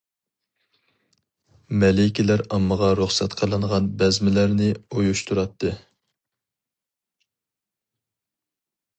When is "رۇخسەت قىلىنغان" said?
2.99-3.89